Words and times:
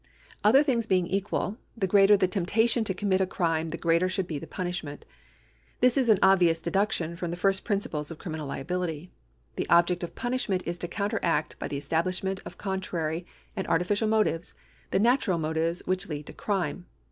Other 0.43 0.63
things 0.63 0.87
being 0.87 1.05
equal, 1.05 1.59
the 1.77 1.85
greater 1.85 2.17
the 2.17 2.27
temptation 2.27 2.83
to 2.85 2.93
commit 2.95 3.21
a 3.21 3.27
crime 3.27 3.69
the 3.69 3.77
greater 3.77 4.09
should 4.09 4.25
be 4.25 4.39
the 4.39 4.47
punishment. 4.47 5.05
This 5.79 5.95
is 5.95 6.09
an 6.09 6.17
obvious 6.23 6.59
deduction 6.59 7.15
from 7.15 7.29
the 7.29 7.37
first 7.37 7.63
princi])les 7.63 8.09
of 8.09 8.17
criminal 8.17 8.47
liability. 8.47 9.11
The 9.57 9.69
object 9.69 10.01
of 10.01 10.15
punish 10.15 10.49
ment 10.49 10.63
is 10.65 10.79
to 10.79 10.87
coiniteract 10.87 11.59
by 11.59 11.67
the 11.67 11.77
establishment 11.77 12.39
of 12.47 12.57
contrary 12.57 13.27
and 13.55 13.67
artificial 13.67 14.07
motives 14.07 14.55
the 14.89 14.97
natural 14.97 15.37
motives 15.37 15.83
which 15.85 16.09
lead 16.09 16.25
to 16.25 16.33
crime. 16.33 16.87